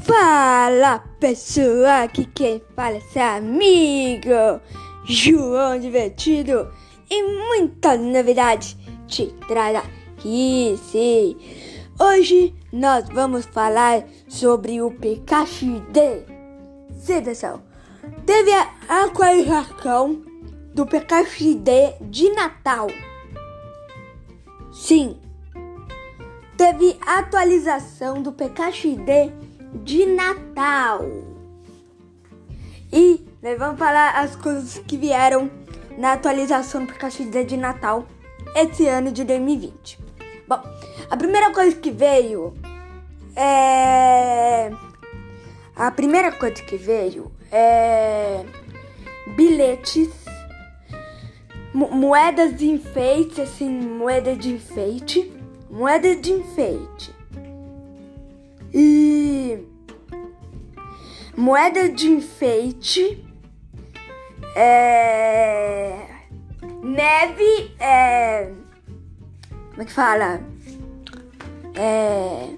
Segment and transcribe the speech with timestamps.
[0.00, 4.60] Fala pessoal, aqui quem fala é seu amigo
[5.04, 6.68] João Divertido
[7.10, 8.76] e muitas novidades
[9.06, 11.36] te traz aqui, sim.
[12.00, 16.24] Hoje nós vamos falar sobre o Pikachu D.
[16.98, 17.60] Sim, pessoal,
[18.26, 20.22] teve a atualização
[20.74, 22.88] do Pikachu D de Natal.
[24.72, 25.20] Sim,
[26.56, 28.96] teve atualização do Pikachu
[29.72, 31.06] de Natal.
[32.92, 35.50] E nós vamos falar as coisas que vieram
[35.96, 38.06] na atualização do Pikachu de Natal
[38.54, 39.98] esse ano de 2020.
[40.46, 40.60] Bom,
[41.10, 42.52] a primeira coisa que veio
[43.34, 44.70] é.
[45.74, 48.44] A primeira coisa que veio é.
[49.34, 50.10] Bilhetes,
[51.72, 55.32] moedas de enfeite, assim, moeda de enfeite,
[55.70, 57.21] moeda de enfeite.
[61.36, 63.24] Moeda de enfeite,
[64.54, 65.96] é,
[66.82, 68.52] neve, é,
[69.70, 70.40] como é que fala?
[71.74, 72.48] É,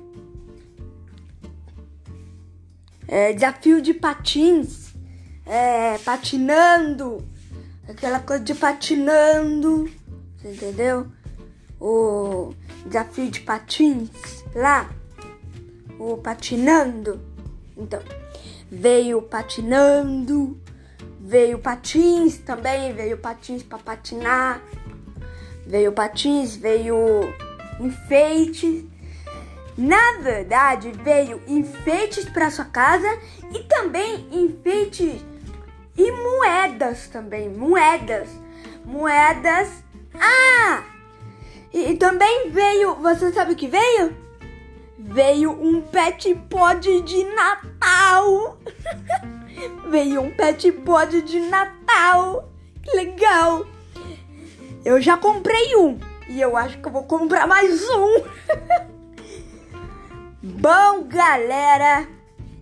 [3.06, 4.94] é, desafio de patins,
[5.46, 7.24] é, patinando,
[7.88, 9.88] aquela coisa de patinando,
[10.44, 11.06] entendeu?
[11.80, 12.52] O
[12.86, 14.10] desafio de patins
[14.54, 14.90] lá,
[15.98, 17.20] o patinando.
[17.76, 18.00] Então,
[18.74, 20.60] veio patinando,
[21.20, 24.60] veio patins também, veio patins para patinar,
[25.66, 26.96] veio patins, veio
[27.80, 28.84] enfeites.
[29.76, 33.08] Na verdade, veio enfeites para sua casa
[33.52, 35.24] e também enfeites
[35.96, 38.28] e moedas também, moedas,
[38.84, 39.68] moedas.
[40.14, 40.84] Ah!
[41.72, 44.23] E, e também veio, você sabe o que veio?
[45.06, 48.58] Veio um pet pod de Natal.
[49.90, 52.48] veio um pet pod de Natal.
[52.82, 53.66] Que legal.
[54.82, 58.22] Eu já comprei um e eu acho que eu vou comprar mais um.
[60.42, 62.08] Bom, galera,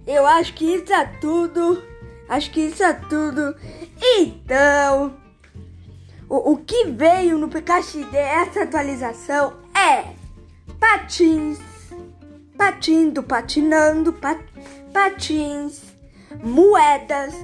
[0.04, 1.80] eu acho que isso é tudo.
[2.28, 3.54] Acho que isso é tudo.
[4.18, 5.14] Então,
[6.28, 10.12] o, o que veio no Pikachu dessa atualização é
[10.80, 11.58] patins,
[12.62, 14.38] patindo, patinando, pat,
[14.92, 15.82] patins,
[16.44, 17.34] moedas,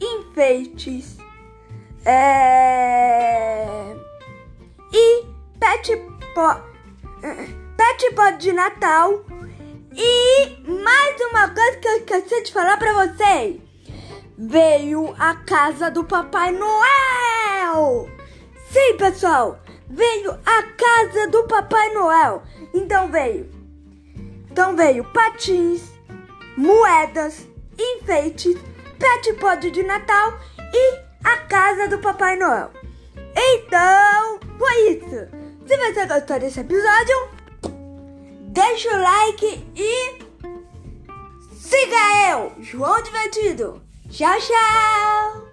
[0.00, 1.18] enfeites,
[2.04, 3.94] é,
[4.92, 5.24] e
[5.60, 5.96] pet
[6.34, 6.60] pot,
[7.76, 9.24] pet pot de Natal.
[9.92, 13.60] E mais uma coisa que eu esqueci de falar pra vocês.
[14.36, 18.10] Veio a casa do Papai Noel!
[18.68, 19.60] Sim, pessoal!
[19.88, 22.42] Veio a casa do Papai Noel!
[22.74, 23.55] Então veio.
[24.56, 25.82] Então veio patins,
[26.56, 27.46] moedas,
[27.78, 28.56] enfeites,
[28.98, 30.32] pet pod de Natal
[30.72, 32.70] e a casa do Papai Noel.
[33.36, 35.28] Então, foi isso.
[35.66, 37.28] Se você gostou desse episódio,
[38.48, 40.24] deixa o like e
[41.52, 43.82] siga eu, João Divertido.
[44.08, 45.45] Tchau, tchau!